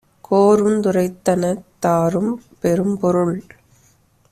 கோரும் 0.21 0.79
துரைத்தனத் 0.81 1.63
தாரும் 1.79 2.31
பெரும்பொருள் 2.61 3.35